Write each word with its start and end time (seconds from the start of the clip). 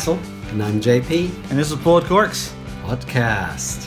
Castle, 0.00 0.18
And 0.48 0.62
I'm 0.62 0.80
JP, 0.80 1.50
and 1.50 1.58
this 1.58 1.70
is 1.70 1.76
Pulled 1.78 2.06
Corks. 2.06 2.54
podcast. 2.84 3.86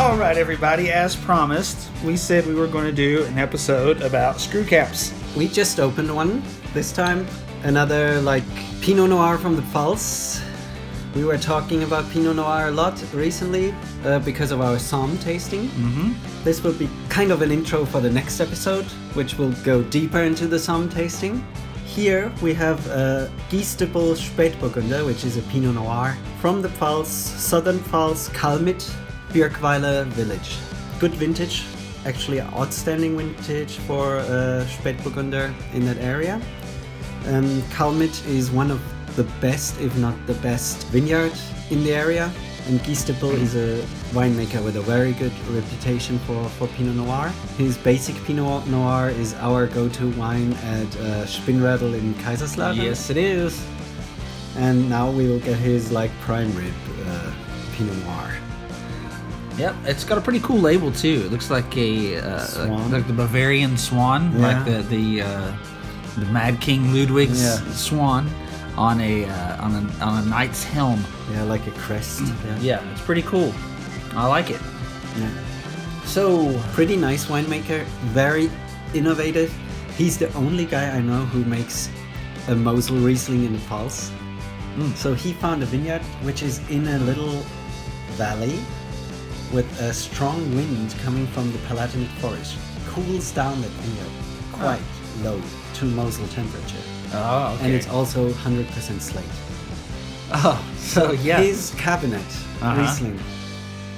All 0.00 0.16
right, 0.16 0.38
everybody, 0.38 0.90
as 0.90 1.14
promised, 1.14 1.90
we 2.02 2.16
said 2.16 2.46
we 2.46 2.54
were 2.54 2.66
going 2.66 2.86
to 2.86 2.92
do 2.92 3.24
an 3.24 3.38
episode 3.38 4.00
about 4.00 4.40
screw 4.40 4.64
caps. 4.64 5.12
We 5.36 5.46
just 5.46 5.78
opened 5.78 6.14
one 6.16 6.42
this 6.72 6.90
time. 6.90 7.26
Another 7.64 8.18
like 8.22 8.44
Pinot 8.80 9.10
Noir 9.10 9.36
from 9.36 9.56
the 9.56 9.62
Pfalz. 9.62 10.40
We 11.14 11.22
were 11.22 11.38
talking 11.38 11.84
about 11.84 12.10
Pinot 12.10 12.34
Noir 12.34 12.66
a 12.66 12.70
lot 12.72 13.00
recently 13.14 13.72
uh, 14.04 14.18
because 14.18 14.50
of 14.50 14.60
our 14.60 14.80
Somme 14.80 15.16
tasting. 15.18 15.68
Mm-hmm. 15.68 16.42
This 16.42 16.64
will 16.64 16.72
be 16.72 16.90
kind 17.08 17.30
of 17.30 17.40
an 17.40 17.52
intro 17.52 17.84
for 17.84 18.00
the 18.00 18.10
next 18.10 18.40
episode, 18.40 18.84
which 19.14 19.38
will 19.38 19.52
go 19.62 19.84
deeper 19.84 20.22
into 20.22 20.48
the 20.48 20.58
Somme 20.58 20.88
tasting. 20.88 21.46
Here 21.86 22.32
we 22.42 22.52
have 22.54 22.84
a 22.88 23.30
Gies-Düppel 23.48 24.16
Spätburgunder, 24.16 25.06
which 25.06 25.24
is 25.24 25.36
a 25.36 25.42
Pinot 25.42 25.76
Noir 25.76 26.16
from 26.40 26.60
the 26.60 26.68
Pfalz, 26.68 27.06
Southern 27.06 27.78
Pfalz, 27.78 28.28
Kalmit, 28.30 28.92
Birkweiler 29.28 30.06
village. 30.06 30.56
Good 30.98 31.14
vintage, 31.14 31.64
actually 32.06 32.40
outstanding 32.40 33.16
vintage 33.16 33.76
for 33.86 34.16
uh, 34.16 34.66
Spätburgunder 34.66 35.54
in 35.74 35.84
that 35.86 35.98
area. 35.98 36.42
Um, 37.28 37.62
Kalmit 37.70 38.26
is 38.26 38.50
one 38.50 38.72
of 38.72 38.80
the 39.16 39.24
best, 39.40 39.80
if 39.80 39.96
not 39.98 40.14
the 40.26 40.34
best, 40.34 40.86
vineyard 40.88 41.32
in 41.70 41.82
the 41.84 41.92
area. 41.92 42.30
And 42.66 42.80
Gies-Düppel 42.82 43.34
is 43.34 43.54
a 43.56 43.84
winemaker 44.14 44.64
with 44.64 44.76
a 44.76 44.80
very 44.80 45.12
good 45.12 45.32
reputation 45.50 46.18
for, 46.20 46.48
for 46.50 46.66
Pinot 46.68 46.96
Noir. 46.96 47.28
His 47.58 47.76
basic 47.76 48.16
Pinot 48.24 48.66
Noir 48.68 49.10
is 49.10 49.34
our 49.34 49.66
go-to 49.66 50.10
wine 50.12 50.54
at 50.54 50.96
uh, 50.96 51.26
in 51.46 52.14
Kaiserslautern. 52.14 52.76
Yes, 52.76 53.10
it 53.10 53.18
is. 53.18 53.62
And 54.56 54.88
now 54.88 55.10
we 55.10 55.28
will 55.28 55.40
get 55.40 55.58
his 55.58 55.92
like 55.92 56.10
prime 56.20 56.54
rib 56.56 56.72
uh, 57.06 57.32
Pinot 57.76 57.96
Noir. 58.04 58.34
Yep, 59.58 59.76
it's 59.84 60.04
got 60.04 60.16
a 60.16 60.20
pretty 60.20 60.40
cool 60.40 60.58
label 60.58 60.90
too. 60.90 61.22
It 61.26 61.32
looks 61.32 61.50
like 61.50 61.76
a 61.76 62.16
uh, 62.16 62.38
Swan. 62.46 62.90
like 62.90 63.06
the 63.06 63.12
Bavarian 63.12 63.76
swan, 63.76 64.32
Yeah. 64.32 64.38
like 64.38 64.64
the 64.64 64.82
the 64.96 65.20
uh, 65.22 65.52
the 66.18 66.26
Mad 66.26 66.60
King 66.60 66.92
Ludwig's 66.94 67.42
Yeah. 67.42 67.58
swan 67.72 68.30
on 68.76 69.00
a 69.00 69.24
uh, 69.24 69.64
on 69.64 69.74
a 69.74 70.04
on 70.04 70.22
a 70.22 70.26
knight's 70.26 70.64
helm. 70.64 71.04
Yeah, 71.30 71.42
like 71.44 71.66
a 71.66 71.72
crest. 71.72 72.20
Mm. 72.20 72.44
Yeah. 72.44 72.80
Yeah, 72.80 72.92
it's 72.92 73.02
pretty 73.02 73.22
cool. 73.22 73.52
I 74.12 74.26
like 74.26 74.50
it. 74.50 74.60
yeah. 75.16 75.30
So 76.04 76.60
Pretty 76.72 76.96
nice 76.96 77.26
winemaker, 77.26 77.84
very 78.12 78.50
innovative. 78.92 79.52
He's 79.96 80.18
the 80.18 80.32
only 80.34 80.66
guy 80.66 80.90
I 80.90 81.00
know 81.00 81.24
who 81.26 81.44
makes 81.44 81.88
a 82.48 82.54
Mosel 82.54 82.96
Riesling 82.96 83.44
in 83.44 83.52
the 83.52 83.58
Pfalz. 83.60 84.10
Mm. 84.76 84.94
So 84.96 85.14
he 85.14 85.32
found 85.32 85.62
a 85.62 85.66
vineyard 85.66 86.02
which 86.22 86.42
is 86.42 86.58
in 86.68 86.86
a 86.88 86.98
little 86.98 87.42
valley 88.16 88.58
with 89.52 89.66
a 89.80 89.94
strong 89.94 90.38
wind 90.54 90.94
coming 91.02 91.26
from 91.28 91.50
the 91.52 91.58
Palatinate 91.58 92.14
forest. 92.20 92.58
Cools 92.88 93.30
down 93.32 93.60
the 93.62 93.68
vineyard 93.68 94.12
quite 94.52 94.82
ah. 94.82 95.24
low 95.24 95.40
to 95.74 95.84
Mosel 95.84 96.26
temperature. 96.28 96.84
Oh, 97.16 97.54
okay. 97.54 97.66
And 97.66 97.74
it's 97.74 97.88
also 97.88 98.30
100% 98.30 99.00
slate. 99.00 99.24
oh, 100.32 100.64
so 100.76 101.12
yeah, 101.12 101.40
His 101.40 101.70
Kabinett, 101.72 102.20
Uh-huh. 102.62 102.80
Riesling, 102.80 103.18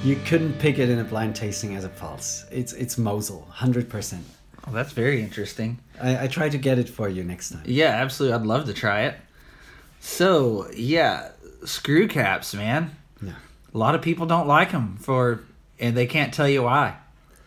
you 0.03 0.15
couldn't 0.25 0.53
pick 0.59 0.77
it 0.79 0.89
in 0.89 0.99
a 0.99 1.03
blind 1.03 1.35
tasting 1.35 1.75
as 1.75 1.83
a 1.83 1.89
Pfalz. 1.89 2.45
It's, 2.51 2.73
it's 2.73 2.97
Mosel, 2.97 3.47
100%. 3.53 4.19
Oh, 4.67 4.71
that's 4.71 4.91
very 4.91 5.21
interesting. 5.21 5.79
I, 6.01 6.25
I 6.25 6.27
try 6.27 6.49
to 6.49 6.57
get 6.57 6.77
it 6.77 6.89
for 6.89 7.07
you 7.09 7.23
next 7.23 7.49
time. 7.51 7.63
Yeah, 7.65 7.87
absolutely. 7.89 8.35
I'd 8.39 8.45
love 8.45 8.65
to 8.65 8.73
try 8.73 9.03
it. 9.03 9.15
So 9.99 10.67
yeah, 10.75 11.29
screw 11.65 12.07
caps, 12.07 12.53
man. 12.53 12.91
Yeah. 13.21 13.33
A 13.73 13.77
lot 13.77 13.95
of 13.95 14.01
people 14.01 14.25
don't 14.25 14.47
like 14.47 14.71
them 14.71 14.97
for, 14.99 15.41
and 15.79 15.95
they 15.95 16.05
can't 16.05 16.33
tell 16.33 16.47
you 16.49 16.63
why. 16.63 16.97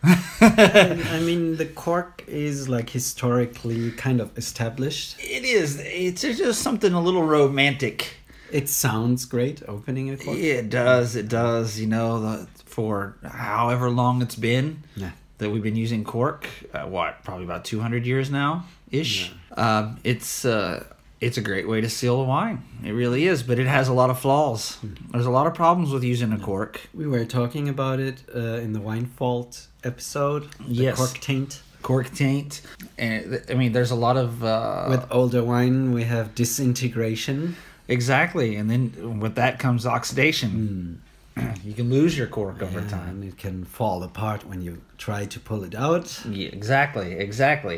I 0.03 1.21
mean, 1.23 1.57
the 1.57 1.65
cork 1.65 2.23
is 2.27 2.67
like 2.67 2.89
historically 2.89 3.91
kind 3.91 4.19
of 4.19 4.35
established. 4.37 5.17
It 5.19 5.43
is. 5.43 5.79
It's 5.83 6.21
just 6.21 6.61
something 6.61 6.93
a 6.93 7.01
little 7.01 7.23
romantic. 7.23 8.15
It 8.51 8.67
sounds 8.67 9.25
great 9.25 9.61
opening 9.67 10.09
a 10.09 10.17
cork. 10.17 10.37
It 10.37 10.69
does. 10.69 11.15
It 11.15 11.29
does. 11.29 11.79
You 11.79 11.87
know, 11.87 12.19
the, 12.21 12.47
for 12.65 13.15
however 13.23 13.89
long 13.89 14.21
it's 14.21 14.35
been 14.35 14.83
Yeah. 14.95 15.11
that 15.37 15.49
we've 15.51 15.63
been 15.63 15.75
using 15.75 16.03
cork, 16.03 16.47
uh, 16.73 16.81
what 16.87 17.23
probably 17.23 17.45
about 17.45 17.63
two 17.65 17.79
hundred 17.79 18.05
years 18.05 18.29
now 18.29 18.65
ish. 18.89 19.31
Um, 19.55 19.99
it's 20.03 20.45
uh, 20.45 20.83
it's 21.21 21.37
a 21.37 21.41
great 21.41 21.67
way 21.67 21.79
to 21.81 21.89
seal 21.89 22.19
a 22.21 22.23
wine. 22.25 22.63
It 22.83 22.91
really 22.91 23.25
is, 23.27 23.43
but 23.43 23.59
it 23.59 23.67
has 23.67 23.87
a 23.87 23.93
lot 23.93 24.09
of 24.09 24.19
flaws. 24.19 24.77
There's 25.11 25.27
a 25.27 25.31
lot 25.39 25.47
of 25.47 25.53
problems 25.53 25.91
with 25.93 26.03
using 26.03 26.33
a 26.33 26.39
cork. 26.39 26.81
We 26.93 27.07
were 27.07 27.25
talking 27.25 27.69
about 27.69 27.99
it 27.99 28.23
uh, 28.35 28.39
in 28.65 28.73
the 28.73 28.81
wine 28.81 29.05
fault 29.05 29.67
episode. 29.83 30.43
The 30.67 30.73
Yes. 30.85 30.97
cork 30.97 31.19
taint. 31.19 31.61
cork 31.81 32.09
taint 32.13 32.61
and 32.99 33.41
i 33.49 33.55
mean 33.55 33.71
there's 33.71 33.89
a 33.89 33.95
lot 34.07 34.15
of 34.15 34.43
uh 34.43 34.85
With 34.93 35.03
older 35.09 35.43
wine, 35.43 35.93
we 35.97 36.03
have 36.03 36.25
disintegration. 36.35 37.55
exactly 37.87 38.49
and 38.59 38.69
then 38.69 39.19
with 39.23 39.33
that 39.41 39.53
comes 39.59 39.85
oxidation 39.97 41.01
you 41.65 41.73
can 41.73 41.89
lose 41.89 42.13
your 42.19 42.27
cork 42.27 42.61
over 42.61 42.81
Yeah, 42.81 42.87
time 42.99 43.15
and 43.21 43.33
it 43.33 43.37
can 43.45 43.65
fall 43.65 44.03
apart 44.03 44.41
when 44.49 44.61
you 44.61 44.73
try 44.97 45.25
to 45.25 45.39
pull 45.39 45.63
it 45.69 45.73
out. 45.87 46.07
yeah, 46.29 46.49
exactly 46.59 47.09
exactly 47.27 47.77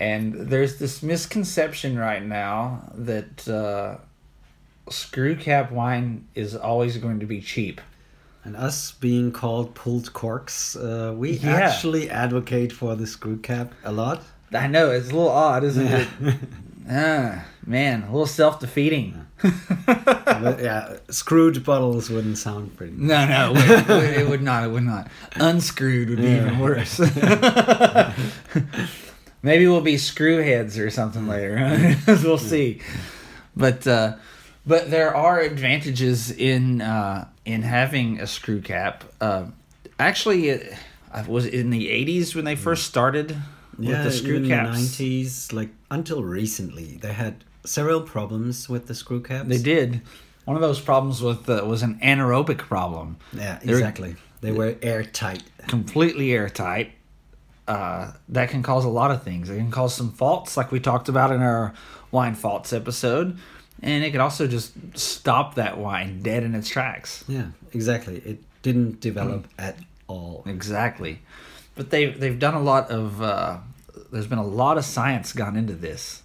and 0.00 0.32
there's 0.34 0.78
this 0.78 1.02
misconception 1.02 1.98
right 1.98 2.24
now 2.24 2.82
that 2.94 3.48
uh 3.48 3.96
screw 4.90 5.34
cap 5.36 5.70
wine 5.72 6.26
is 6.34 6.54
always 6.56 6.96
going 6.96 7.20
to 7.20 7.26
be 7.26 7.40
cheap 7.40 7.80
And 8.44 8.56
us 8.56 8.92
being 9.00 9.32
called 9.32 9.74
pulled 9.74 10.12
corks, 10.12 10.76
uh, 10.76 11.12
we 11.20 11.32
Yeah. 11.32 11.54
actually 11.66 12.08
advocate 12.08 12.72
for 12.72 12.96
the 12.96 13.06
screw 13.06 13.38
cap 13.38 13.72
a 13.84 13.92
lot. 13.92 14.22
i 14.52 14.66
know 14.66 14.90
it's 14.90 15.10
a 15.10 15.14
little 15.16 15.28
odd 15.48 15.64
isn't 15.64 15.86
Yeah. 15.86 16.06
it 16.20 16.34
ah 16.90 17.44
man 17.66 18.02
a 18.04 18.10
little 18.14 18.26
self-defeating 18.26 19.26
but 19.42 20.58
yeah, 20.60 20.96
screwed 21.10 21.62
bottles 21.64 22.10
wouldn't 22.10 22.38
sound 22.38 22.76
pretty. 22.76 22.92
No, 22.96 23.24
no, 23.26 23.52
it 23.54 23.88
would, 23.88 24.04
it 24.20 24.28
would 24.28 24.42
not. 24.42 24.64
It 24.64 24.70
would 24.74 24.82
not. 24.82 25.06
Unscrewed 25.36 26.08
would 26.10 26.18
be 26.18 26.24
Yeah. 26.24 26.46
even 26.46 26.58
worse. 26.58 26.98
Maybe 29.42 29.66
we'll 29.66 29.80
be 29.80 29.94
screwheads 29.96 30.78
or 30.84 30.90
something 30.90 31.26
later. 31.28 31.96
we'll 32.06 32.38
see. 32.38 32.80
But 33.56 33.86
uh, 33.86 34.16
but 34.66 34.90
there 34.90 35.14
are 35.14 35.40
advantages 35.40 36.30
in 36.30 36.80
uh, 36.80 37.28
in 37.44 37.62
having 37.62 38.20
a 38.20 38.26
screw 38.26 38.60
cap. 38.60 39.04
Uh, 39.20 39.46
actually, 39.98 40.48
it, 40.48 40.74
I 41.12 41.22
was 41.22 41.46
in 41.46 41.70
the 41.70 41.88
'80s 41.88 42.34
when 42.34 42.44
they 42.44 42.56
first 42.56 42.86
started 42.86 43.36
with 43.78 43.88
Yeah, 43.88 44.02
the 44.02 44.10
screw 44.10 44.46
caps. 44.48 44.76
in 45.00 45.06
the 45.08 45.24
90s, 45.24 45.52
like 45.52 45.70
until 45.90 46.22
recently, 46.24 46.98
they 47.00 47.12
had 47.12 47.44
several 47.64 48.00
problems 48.00 48.68
with 48.68 48.86
the 48.88 48.94
screw 48.94 49.20
caps. 49.22 49.48
They 49.48 49.58
did. 49.62 50.02
One 50.46 50.56
of 50.56 50.62
those 50.62 50.80
problems 50.80 51.20
with 51.22 51.48
uh, 51.48 51.62
was 51.66 51.82
an 51.82 51.98
anaerobic 52.02 52.58
problem. 52.58 53.18
Yeah, 53.32 53.58
They're- 53.62 53.76
exactly. 53.76 54.16
They 54.40 54.52
were 54.52 54.76
airtight. 54.82 55.42
completely 55.66 56.32
airtight. 56.32 56.92
Uh, 57.68 58.12
that 58.30 58.48
can 58.48 58.62
cause 58.62 58.84
a 58.84 58.88
lot 58.88 59.10
of 59.10 59.22
things. 59.22 59.50
It 59.50 59.56
can 59.58 59.70
cause 59.70 59.94
some 59.94 60.10
faults, 60.10 60.56
like 60.56 60.72
we 60.72 60.80
talked 60.80 61.08
about 61.08 61.30
in 61.30 61.42
our 61.42 61.74
wine 62.10 62.34
faults 62.34 62.72
episode, 62.72 63.38
and 63.82 64.02
it 64.04 64.10
could 64.10 64.20
also 64.22 64.46
just 64.46 64.72
stop 64.98 65.54
that 65.56 65.76
wine 65.76 66.22
dead 66.22 66.42
in 66.44 66.54
its 66.54 66.68
tracks. 66.68 67.24
Yeah, 67.28 67.48
exactly. 67.74 68.16
It 68.24 68.42
didn't 68.62 69.00
develop 69.00 69.44
Hmm. 69.52 69.60
at 69.60 69.78
all. 70.06 70.42
Exactly. 70.46 71.20
But 71.74 71.90
they 71.90 72.06
they've 72.06 72.38
done 72.38 72.54
a 72.54 72.62
lot 72.62 72.90
of. 72.90 73.20
Uh, 73.22 73.58
there's 74.10 74.26
been 74.26 74.38
a 74.38 74.46
lot 74.46 74.78
of 74.78 74.84
science 74.86 75.32
gone 75.34 75.54
into 75.54 75.74
this. 75.74 76.22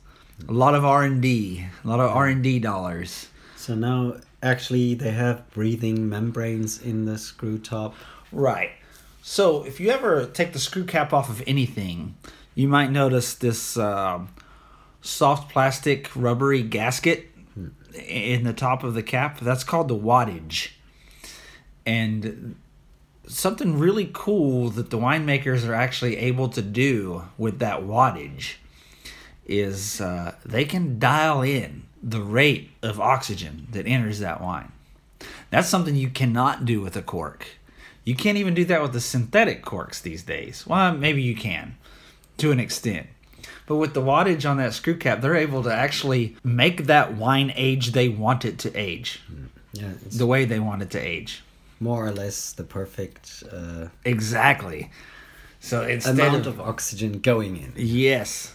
A 0.48 0.52
lot 0.54 0.74
of 0.76 0.86
R 0.86 1.04
and 1.04 1.22
D. 1.22 1.66
A 1.84 1.88
lot 1.88 2.00
of 2.00 2.10
R 2.10 2.28
and 2.28 2.42
D 2.42 2.58
dollars. 2.60 3.28
So 3.58 3.76
now, 3.76 4.16
actually, 4.42 4.94
they 4.96 5.12
have 5.12 5.50
breathing 5.52 6.08
membranes 6.10 6.82
in 6.82 7.06
the 7.06 7.18
screw 7.18 7.58
top. 7.58 7.94
Right. 8.32 8.72
So 9.26 9.64
if 9.64 9.80
you 9.80 9.90
ever 9.90 10.26
take 10.26 10.52
the 10.52 10.60
screw 10.60 10.84
cap 10.84 11.14
off 11.14 11.30
of 11.30 11.42
anything, 11.48 12.16
you 12.56 12.68
might 12.68 12.92
notice 12.92 13.34
this 13.34 13.78
um, 13.78 14.28
soft 15.02 15.50
plastic 15.50 16.14
rubbery 16.14 16.62
gasket 16.62 17.30
in 18.06 18.44
the 18.44 18.52
top 18.52 18.84
of 18.84 18.96
the 18.96 19.02
cap. 19.02 19.40
That's 19.40 19.64
called 19.64 19.88
the 19.88 19.96
wadding. 19.96 20.52
And 21.86 22.58
something 23.26 23.80
really 23.80 24.10
cool 24.12 24.70
that 24.72 24.90
the 24.90 24.98
winemakers 24.98 25.66
are 25.66 25.74
actually 25.74 26.18
able 26.18 26.50
to 26.50 26.62
do 26.62 27.24
with 27.38 27.60
that 27.60 27.84
wadding 27.84 28.40
is 29.46 30.02
uh, 30.02 30.36
they 30.46 30.66
can 30.66 31.00
dial 31.00 31.42
in 31.42 31.84
the 32.04 32.22
rate 32.22 32.72
of 32.82 33.00
oxygen 33.00 33.68
that 33.72 33.88
enters 33.88 34.20
that 34.20 34.42
wine. 34.42 34.74
That's 35.50 35.70
something 35.70 35.96
you 35.96 36.10
cannot 36.10 36.66
do 36.66 36.82
with 36.82 36.98
a 36.98 37.02
cork. 37.02 37.48
You 38.04 38.16
can't 38.16 38.38
even 38.38 38.54
do 38.54 38.66
that 38.66 38.82
with 38.82 38.94
the 38.94 39.00
synthetic 39.00 39.64
corks 39.64 40.02
these 40.02 40.24
days. 40.24 40.66
Well, 40.68 40.94
maybe 40.96 41.22
you 41.22 41.36
can 41.36 41.78
to 42.38 42.52
an 42.52 42.60
extent. 42.60 43.08
But 43.66 43.78
with 43.78 43.94
the 43.94 44.02
wadding 44.02 44.46
on 44.46 44.58
that 44.58 44.74
screw 44.74 44.98
cap, 44.98 45.22
they're 45.22 45.36
able 45.36 45.64
to 45.64 45.74
actually 45.74 46.36
make 46.44 46.86
that 46.88 47.16
wine 47.16 47.54
age 47.56 47.94
they 47.94 48.10
want 48.10 48.44
it 48.44 48.60
to 48.60 48.74
age, 48.76 49.22
Yeah, 49.72 49.94
the 50.12 50.26
way 50.26 50.44
they 50.44 50.60
want 50.60 50.82
it 50.82 50.90
to 50.92 51.00
age. 51.00 51.44
more 51.80 52.06
or 52.06 52.12
less 52.12 52.52
the 52.52 52.64
perfect 52.64 53.44
uh, 53.52 53.88
Exactly. 54.04 54.92
So 55.62 55.84
instead 55.84 56.14
amount 56.20 56.46
of, 56.46 56.60
of 56.60 56.68
oxygen 56.68 57.20
going 57.20 57.56
in. 57.56 57.72
yes, 57.78 58.54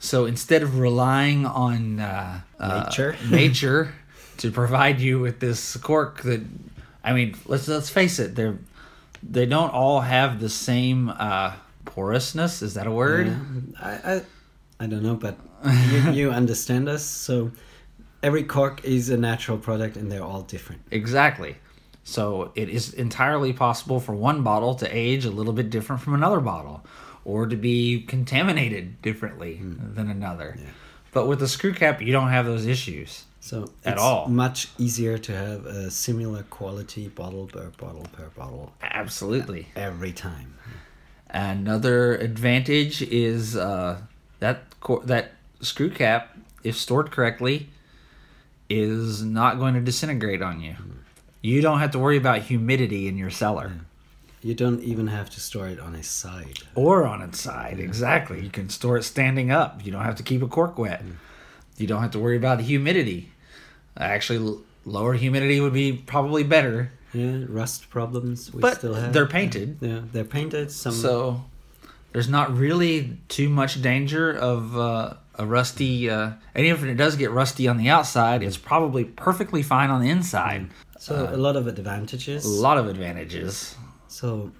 so 0.00 0.26
instead 0.26 0.64
of 0.64 0.80
relying 0.80 1.46
on 1.46 2.00
uh, 2.00 2.40
uh, 2.58 2.84
Nature. 2.86 3.16
nature 3.30 3.94
to 4.38 4.50
provide 4.50 4.98
you 4.98 5.20
with 5.20 5.38
this 5.38 5.76
cork 5.76 6.22
that, 6.22 6.40
I 7.04 7.12
mean, 7.12 7.36
let's 7.46 7.68
let's 7.68 7.90
face 7.90 8.18
it, 8.18 8.34
they're 8.34 8.58
they 9.22 9.46
don't 9.46 9.72
all 9.72 10.00
have 10.00 10.40
the 10.40 10.48
same 10.48 11.08
uh, 11.10 11.54
porousness. 11.84 12.62
Is 12.62 12.74
that 12.74 12.86
a 12.86 12.90
word? 12.90 13.28
Yeah, 13.28 13.36
I, 13.80 14.14
I, 14.14 14.22
I 14.80 14.86
don't 14.86 15.02
know, 15.02 15.14
but 15.14 15.38
you, 15.90 16.10
you 16.12 16.30
understand 16.32 16.88
us. 16.88 17.04
So 17.04 17.52
every 18.22 18.44
cork 18.44 18.84
is 18.84 19.10
a 19.10 19.16
natural 19.16 19.58
product, 19.58 19.96
and 19.96 20.10
they're 20.10 20.24
all 20.24 20.42
different. 20.42 20.82
Exactly. 20.90 21.56
So 22.04 22.50
it 22.54 22.68
is 22.68 22.92
entirely 22.94 23.52
possible 23.52 24.00
for 24.00 24.14
one 24.14 24.42
bottle 24.42 24.74
to 24.76 24.96
age 24.96 25.24
a 25.24 25.30
little 25.30 25.52
bit 25.52 25.70
different 25.70 26.02
from 26.02 26.14
another 26.14 26.40
bottle 26.40 26.84
or 27.24 27.46
to 27.46 27.56
be 27.56 28.02
contaminated 28.02 29.00
differently 29.02 29.60
than 29.62 30.10
another. 30.10 30.58
But 31.12 31.26
with 31.28 31.38
the 31.40 31.48
screw 31.48 31.74
cap, 31.74 32.00
you 32.02 32.12
don't 32.12 32.28
have 32.30 32.46
those 32.46 32.66
issues. 32.66 33.24
So 33.40 33.70
At 33.84 33.94
it's 33.94 34.02
all. 34.02 34.28
much 34.28 34.68
easier 34.78 35.18
to 35.18 35.32
have 35.32 35.66
a 35.66 35.90
similar 35.90 36.44
quality 36.44 37.08
bottle 37.08 37.46
per 37.46 37.70
bottle 37.76 38.06
per 38.12 38.28
bottle 38.36 38.72
Absolutely. 38.82 39.68
every 39.76 40.12
time. 40.12 40.54
Another 41.28 42.14
advantage 42.16 43.02
is 43.02 43.56
uh, 43.56 43.98
that 44.38 44.64
that 45.04 45.32
screw 45.60 45.90
cap, 45.90 46.36
if 46.62 46.76
stored 46.76 47.10
correctly, 47.10 47.70
is 48.68 49.22
not 49.22 49.58
going 49.58 49.74
to 49.74 49.80
disintegrate 49.80 50.40
on 50.42 50.60
you. 50.60 50.76
You 51.40 51.60
don't 51.62 51.80
have 51.80 51.90
to 51.92 51.98
worry 51.98 52.16
about 52.16 52.42
humidity 52.42 53.08
in 53.08 53.16
your 53.18 53.30
cellar. 53.30 53.72
You 54.42 54.54
don't 54.54 54.82
even 54.82 55.06
have 55.06 55.30
to 55.30 55.40
store 55.40 55.68
it 55.68 55.78
on 55.78 55.94
its 55.94 56.08
side. 56.08 56.58
or 56.74 57.06
on 57.06 57.22
its 57.22 57.40
side. 57.40 57.78
Exactly. 57.78 58.42
You 58.42 58.50
can 58.50 58.68
store 58.68 58.96
it 58.96 59.04
standing 59.04 59.50
up. 59.52 59.84
You 59.84 59.92
don't 59.92 60.02
have 60.04 60.16
to 60.16 60.22
keep 60.24 60.42
a 60.42 60.48
cork 60.48 60.78
wet. 60.78 61.02
You 61.78 61.86
don't 61.86 62.02
have 62.02 62.10
to 62.12 62.18
worry 62.18 62.36
about 62.36 62.58
the 62.58 62.64
humidity. 62.64 63.30
Actually, 63.96 64.58
lower 64.84 65.14
humidity 65.14 65.60
would 65.60 65.72
be 65.72 65.92
probably 65.92 66.42
better, 66.42 66.90
Yeah, 67.12 67.44
rust 67.48 67.88
problems 67.90 68.52
we 68.52 68.60
but 68.60 68.78
still 68.78 68.94
have. 68.94 69.12
they're 69.12 69.26
painted, 69.26 69.76
yeah, 69.80 70.00
they're 70.12 70.24
painted. 70.24 70.70
Some 70.72 70.92
so 70.92 71.44
there's 72.12 72.28
not 72.28 72.56
really 72.56 73.18
too 73.28 73.48
much 73.48 73.80
danger 73.82 74.32
of 74.32 74.76
uh, 74.76 75.14
a 75.38 75.46
rusty. 75.46 76.08
Uh, 76.10 76.32
and 76.54 76.66
even 76.66 76.84
if 76.88 76.94
it 76.94 76.96
does 76.96 77.16
get 77.16 77.30
rusty 77.30 77.68
on 77.68 77.76
the 77.76 77.88
outside, 77.90 78.42
it's 78.42 78.56
probably 78.56 79.04
perfectly 79.04 79.62
fine 79.62 79.90
on 79.90 80.00
the 80.00 80.08
inside. 80.10 80.68
so 80.98 81.28
a 81.32 81.36
lot 81.36 81.54
of 81.56 81.66
advantages. 81.66 82.44
A 82.44 82.48
lot 82.48 82.76
of 82.78 82.88
advantages. 82.88 83.76
So 84.12 84.52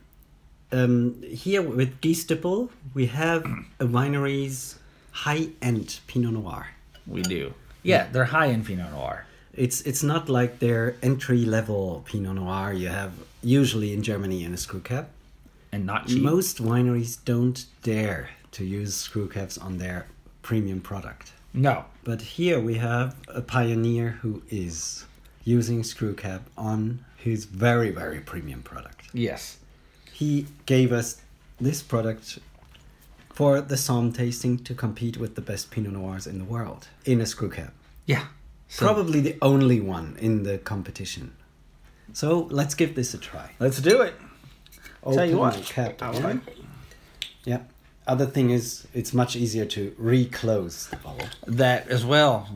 um, 0.73 1.23
here 1.23 1.61
with 1.63 2.01
Gies-Düppel, 2.01 2.71
we 2.95 3.07
have 3.07 3.45
a 3.79 3.85
winery's 3.85 4.79
high-end 5.11 6.01
Pinot 6.07 6.33
Noir. 6.33 6.69
We 7.07 7.21
do. 7.23 7.53
Yeah, 7.83 8.09
they're 8.11 8.25
high 8.25 8.49
end 8.49 8.65
Pinot 8.67 8.91
Noir. 8.93 9.27
It's 9.53 9.83
it's 9.83 10.03
not 10.03 10.29
like 10.31 10.61
their 10.61 10.97
entry-level 11.03 12.05
Pinot 12.07 12.37
Noir 12.37 12.73
you 12.73 12.89
have 12.89 13.13
usually 13.43 13.93
in 13.93 14.03
Germany 14.03 14.45
in 14.45 14.55
a 14.55 14.57
screw 14.57 14.81
cap. 14.81 15.11
And 15.73 15.85
not 15.85 16.07
cheap. 16.07 16.23
Most 16.23 16.63
wineries 16.63 17.19
don't 17.25 17.65
dare 17.83 18.31
to 18.53 18.65
use 18.65 18.95
screw 18.95 19.29
caps 19.29 19.59
on 19.59 19.79
their 19.79 20.07
premium 20.43 20.81
product. 20.81 21.33
no. 21.53 21.85
But 22.05 22.21
here 22.21 22.59
we 22.59 22.75
have 22.79 23.15
a 23.29 23.43
pioneer 23.43 24.09
who 24.23 24.43
is 24.51 25.05
using 25.45 25.83
screw 25.83 26.15
cap 26.15 26.43
on 26.57 27.05
his 27.17 27.45
very 27.45 27.91
very 27.91 28.21
premium 28.21 28.63
product. 28.63 29.09
Yes. 29.13 29.59
He 30.13 30.47
gave 30.67 30.93
us 30.93 31.21
this 31.61 31.83
product 31.83 32.39
for 33.35 33.61
the 33.61 33.77
Somme 33.77 34.13
tasting 34.13 34.59
to 34.59 34.75
compete 34.75 35.17
with 35.17 35.35
the 35.37 35.41
best 35.41 35.71
Pinot 35.71 35.93
Noirs 35.93 36.27
in 36.27 36.39
the 36.39 36.45
world 36.45 36.89
in 37.05 37.21
a 37.21 37.27
screw 37.27 37.51
cap. 37.51 37.73
Yeah. 38.07 38.27
So- 38.69 38.87
Probably 38.87 39.21
the 39.21 39.37
only 39.43 39.81
one 39.81 40.17
in 40.21 40.43
the 40.45 40.59
competition. 40.59 41.33
So 42.13 42.47
let's 42.51 42.75
give 42.75 42.95
this 42.95 43.15
a 43.15 43.19
try. 43.19 43.53
Let's 43.59 43.81
do 43.81 44.03
it. 44.03 44.15
Tell 45.03 45.13
you 45.15 45.21
Open 45.21 45.39
what, 45.39 45.55
the 45.55 45.63
cap 45.63 46.03
again. 46.03 46.23
like- 46.23 46.57
Yeah. 47.45 47.61
Other 48.07 48.27
thing 48.27 48.51
is, 48.51 48.87
it's 48.93 49.13
much 49.15 49.37
easier 49.37 49.65
to 49.67 49.95
reclose 49.97 50.89
the 50.89 50.97
bottle. 50.97 51.29
That 51.47 51.89
as 51.89 52.05
well. 52.05 52.49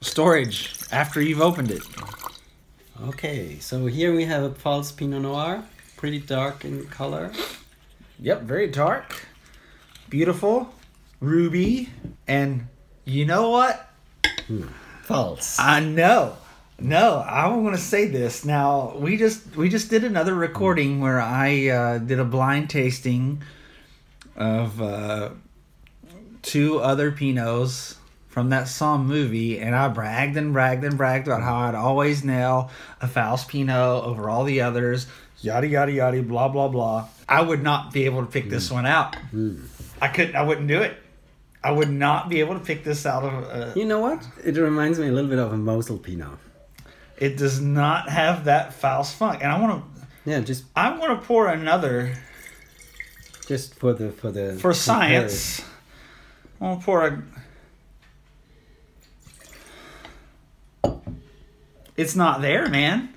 Storage 0.00 0.74
after 0.90 1.20
you've 1.20 1.40
opened 1.40 1.70
it. 1.70 1.82
Okay, 3.04 3.58
so 3.58 3.84
here 3.86 4.14
we 4.14 4.24
have 4.24 4.42
a 4.42 4.48
Pfalz 4.48 4.96
Pinot 4.96 5.20
Noir, 5.20 5.62
pretty 5.98 6.18
dark 6.18 6.64
in 6.64 6.86
color. 6.86 7.30
Yep, 8.20 8.42
very 8.42 8.68
dark, 8.68 9.26
beautiful, 10.08 10.72
ruby, 11.20 11.90
and 12.26 12.68
you 13.04 13.26
know 13.26 13.50
what? 13.50 13.90
False. 15.02 15.58
I 15.60 15.80
know. 15.80 16.38
No, 16.78 17.18
I 17.18 17.48
want 17.48 17.76
to 17.76 17.82
say 17.82 18.06
this. 18.06 18.46
Now 18.46 18.96
we 18.96 19.18
just 19.18 19.54
we 19.56 19.68
just 19.68 19.90
did 19.90 20.02
another 20.02 20.34
recording 20.34 21.00
where 21.00 21.20
I 21.20 21.68
uh, 21.68 21.98
did 21.98 22.18
a 22.18 22.24
blind 22.24 22.70
tasting 22.70 23.42
of 24.36 24.80
uh, 24.80 25.30
two 26.40 26.78
other 26.78 27.12
Pinots 27.12 27.96
from 28.36 28.50
that 28.50 28.68
Somme 28.68 29.06
movie, 29.06 29.58
and 29.60 29.74
I 29.74 29.88
bragged 29.88 30.36
and 30.36 30.52
bragged 30.52 30.84
and 30.84 30.98
bragged 30.98 31.26
about 31.26 31.40
how 31.40 31.56
I'd 31.56 31.74
always 31.74 32.22
nail 32.22 32.70
a 33.00 33.08
Faust 33.08 33.48
Pinot 33.48 34.04
over 34.04 34.28
all 34.28 34.44
the 34.44 34.60
others. 34.60 35.06
Yada 35.40 35.66
yada 35.66 35.90
yada, 35.90 36.22
blah 36.22 36.48
blah 36.48 36.68
blah. 36.68 37.08
I 37.26 37.40
would 37.40 37.62
not 37.62 37.94
be 37.94 38.04
able 38.04 38.20
to 38.20 38.30
pick 38.30 38.50
this 38.50 38.70
one 38.70 38.84
out. 38.84 39.16
I 40.02 40.08
couldn't. 40.08 40.36
I 40.36 40.42
wouldn't 40.42 40.68
do 40.68 40.82
it. 40.82 40.98
I 41.64 41.70
would 41.70 41.88
not 41.88 42.28
be 42.28 42.40
able 42.40 42.52
to 42.52 42.60
pick 42.60 42.84
this 42.84 43.06
out 43.06 43.22
of. 43.24 43.44
Uh, 43.44 43.72
You 43.74 43.86
know 43.86 44.00
what? 44.00 44.28
It 44.44 44.54
reminds 44.58 44.98
me 44.98 45.08
a 45.08 45.12
little 45.12 45.30
bit 45.30 45.38
of 45.38 45.54
a 45.54 45.56
Mosel 45.56 45.96
Pinot. 45.96 46.36
It 47.16 47.38
does 47.38 47.58
not 47.58 48.10
have 48.10 48.44
that 48.44 48.74
Faust 48.74 49.16
funk, 49.16 49.42
and 49.42 49.50
I 49.50 49.58
want 49.58 49.82
to. 49.82 50.30
Yeah, 50.30 50.40
just 50.40 50.64
I'm 50.76 50.98
going 50.98 51.16
to 51.18 51.24
pour 51.24 51.48
another 51.48 52.12
just 53.48 53.76
for 53.76 53.94
the 53.94 54.10
for 54.10 54.30
the 54.30 54.58
for 54.60 54.74
science. 54.74 55.62
I'm 56.60 56.66
going 56.66 56.78
to 56.80 56.84
pour 56.84 57.06
a. 57.06 57.22
It's 61.96 62.14
not 62.16 62.40
there, 62.42 62.68
man. 62.68 63.10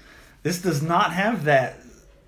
This 0.44 0.62
does 0.62 0.82
not 0.82 1.14
have 1.14 1.44
that 1.46 1.80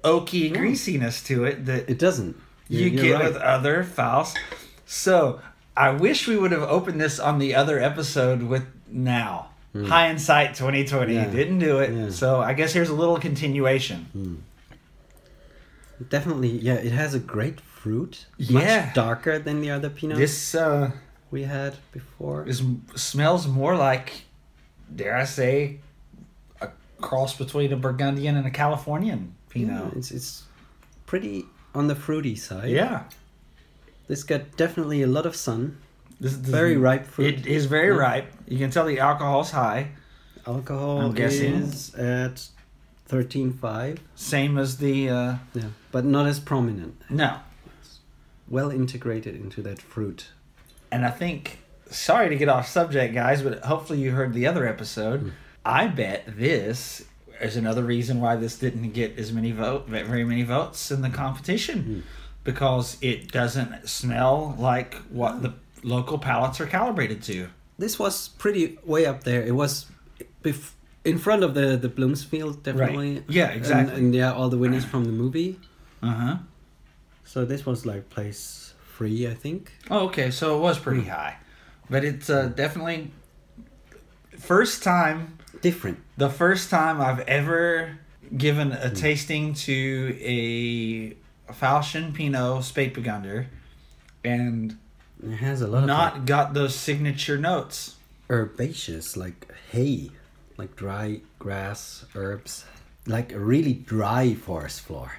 oaky 0.03 0.51
greasiness 0.53 1.21
to 1.23 1.45
it 1.45 1.65
that 1.65 1.89
It 1.89 1.97
doesn't. 1.99 2.35
you 2.67 2.79
You're- 2.79 2.89
get 2.91 3.05
you're 3.05 3.19
right. 3.19 3.33
with 3.33 3.37
other 3.41 3.83
Faust. 3.83 4.37
So 4.85 5.39
I 5.77 5.91
wish 5.91 6.27
we 6.27 6.35
would 6.37 6.51
have 6.51 6.63
opened 6.63 6.99
this 6.99 7.19
on 7.19 7.39
the 7.39 7.55
other 7.55 7.79
episode 7.79 8.43
with 8.43 8.65
now. 8.89 9.47
Hindsight 9.73 10.55
2020 10.55 11.13
Hmm. 11.13 11.19
Yeah. 11.21 11.27
didn't 11.29 11.59
do 11.59 11.79
it. 11.79 11.93
Yeah. 11.93 12.09
So 12.09 12.41
I 12.41 12.53
guess 12.53 12.73
here's 12.73 12.89
a 12.89 12.93
little 12.93 13.17
continuation. 13.17 14.43
Definitely, 16.09 16.49
yeah. 16.57 16.73
It 16.73 16.91
has 16.91 17.13
a 17.13 17.19
great 17.19 17.61
fruit. 17.61 18.25
Yeah. 18.37 18.85
Much 18.85 18.95
darker 18.95 19.39
than 19.39 19.61
the 19.61 19.69
other 19.71 19.89
Pinot 19.89 20.17
This 20.17 20.55
uh, 20.55 20.91
we 21.29 21.43
had 21.43 21.75
before. 21.91 22.45
is 22.47 22.63
smells 22.95 23.47
more 23.47 23.75
like, 23.77 24.23
dare 24.93 25.15
I 25.15 25.25
say, 25.25 25.79
cross 27.01 27.37
between 27.37 27.73
a 27.73 27.77
Burgundian 27.77 28.35
and 28.37 28.45
a 28.47 28.51
Californian 28.51 29.19
Yeah, 29.53 29.53
Pinot. 29.53 29.93
it's 29.97 30.11
it's 30.11 30.43
pretty 31.05 31.45
on 31.75 31.87
the 31.87 31.95
fruity 31.95 32.35
side. 32.35 32.69
Yeah, 32.69 33.03
This 34.07 34.23
got 34.23 34.41
definitely 34.57 35.01
a 35.03 35.07
lot 35.07 35.25
of 35.25 35.35
sun. 35.35 35.77
this, 36.19 36.33
this 36.37 36.49
Very 36.49 36.77
ripe 36.77 37.05
fruit. 37.07 37.27
It 37.33 37.47
is 37.47 37.65
very 37.65 37.93
Yeah. 37.95 38.01
ripe. 38.09 38.27
You 38.47 38.57
can 38.57 38.69
tell 38.71 38.85
the 38.85 38.99
alcohol's 38.99 39.51
high, 39.51 39.91
Alcohol 40.47 41.01
I'm 41.01 41.13
guessing. 41.13 41.53
is 41.55 41.93
at 41.95 42.49
thirteen 43.05 43.53
five. 43.53 43.99
same 44.15 44.57
as 44.57 44.77
the 44.77 45.09
uh, 45.09 45.35
Yeah, 45.53 45.69
but 45.91 46.03
not 46.05 46.25
as 46.27 46.39
prominent. 46.39 46.95
no. 47.09 47.39
Well 48.49 48.69
integrated 48.71 49.35
into 49.35 49.61
that 49.61 49.81
fruit. 49.81 50.27
And 50.91 51.05
I 51.05 51.09
think, 51.09 51.59
sorry 51.89 52.27
to 52.29 52.35
get 52.35 52.49
off 52.49 52.67
subject, 52.67 53.13
guys, 53.13 53.41
but 53.43 53.63
hopefully 53.63 53.99
you 53.99 54.11
heard 54.11 54.33
the 54.33 54.45
other 54.45 54.67
episode. 54.67 55.31
I 55.65 55.87
bet 55.87 56.23
this 56.37 57.05
is 57.39 57.55
another 57.57 57.83
reason 57.83 58.19
why 58.21 58.35
this 58.35 58.57
didn't 58.57 58.91
get 58.91 59.17
as 59.17 59.31
many 59.31 59.51
vote, 59.51 59.87
very 59.87 60.23
many 60.23 60.43
votes 60.43 60.91
in 60.91 61.01
the 61.01 61.09
competition, 61.09 62.03
because 62.43 62.97
it 63.01 63.31
doesn't 63.31 63.87
smell 63.89 64.55
like 64.59 64.95
what 65.09 65.41
the 65.41 65.53
local 65.83 66.17
palates 66.17 66.59
are 66.59 66.67
calibrated 66.67 67.21
to. 67.23 67.47
This 67.77 67.97
was 67.97 68.27
pretty 68.29 68.77
way 68.85 69.05
up 69.05 69.23
there. 69.23 69.41
It 69.43 69.55
was 69.55 69.87
bef- 70.43 70.73
in 71.03 71.17
front 71.17 71.43
of 71.43 71.53
the 71.55 71.77
the 71.77 71.89
Bloomsfield, 71.89 72.63
definitely. 72.63 73.23
Yeah, 73.27 73.47
And- 73.49 73.57
exactly. 73.57 73.95
And, 73.99 74.15
yeah, 74.15 74.33
all 74.33 74.49
the 74.49 74.57
winners 74.57 74.85
from 74.85 75.05
the 75.05 75.11
movie. 75.11 75.59
Uh 76.03 76.13
huh. 76.13 76.37
So 77.25 77.45
this 77.45 77.65
was 77.65 77.85
like 77.85 78.09
place 78.09 78.73
three, 78.97 79.27
I 79.27 79.33
think. 79.33 79.71
Oh, 79.89 80.05
okay. 80.07 80.29
So 80.31 80.57
it 80.57 80.61
was 80.61 80.77
pretty 80.79 81.03
high, 81.05 81.37
but 81.89 82.03
it's 82.03 82.29
uh, 82.29 82.47
definitely 82.55 83.11
first 84.41 84.83
time. 84.83 85.37
Different. 85.61 85.99
The 86.17 86.29
first 86.29 86.69
time 86.69 86.99
I've 86.99 87.19
ever 87.21 87.99
given 88.35 88.71
a 88.71 88.89
tasting 88.93 89.53
to 89.53 90.17
a 90.21 91.15
Falchion 91.53 92.13
Pinot 92.13 92.61
Spätburgunder, 92.63 93.45
and 94.23 94.77
It 95.23 95.35
has 95.35 95.61
a 95.61 95.67
lot 95.67 95.83
of 95.83 95.87
not 95.87 96.25
got 96.25 96.53
those 96.53 96.73
signature 96.75 97.37
notes. 97.37 97.97
herbaceous, 98.29 99.15
like 99.17 99.47
hay, 99.71 100.09
like 100.57 100.75
dry 100.75 101.21
grass, 101.37 102.05
herbs, 102.15 102.65
like 103.05 103.33
a 103.33 103.39
really 103.39 103.73
dry 103.73 104.33
forest 104.33 104.81
floor. 104.81 105.11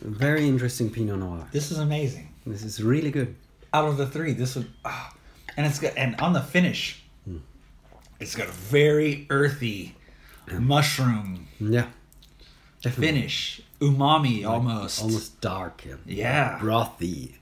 Very 0.00 0.48
interesting 0.48 0.90
Pinot 0.90 1.18
Noir. 1.18 1.46
This 1.52 1.70
is 1.70 1.78
amazing. 1.78 2.28
This 2.46 2.64
is 2.64 2.82
really 2.82 3.10
good. 3.10 3.34
Out 3.72 3.86
of 3.86 3.96
the 3.96 4.06
three, 4.06 4.32
this 4.32 4.56
would, 4.56 4.68
ah. 4.84 5.12
and 5.56 5.66
it's 5.66 5.78
got 5.78 5.96
and 5.96 6.20
on 6.20 6.32
the 6.32 6.40
finish, 6.40 7.03
it's 8.20 8.34
got 8.34 8.48
a 8.48 8.52
very 8.52 9.26
earthy 9.30 9.94
mushroom 10.50 11.48
Yeah, 11.60 11.86
definitely. 12.82 13.06
finish, 13.06 13.60
umami 13.80 14.46
almost. 14.46 15.02
almost 15.02 15.40
dark 15.40 15.84
and 15.86 15.98
Yeah. 16.06 16.58
brothy. 16.60 17.34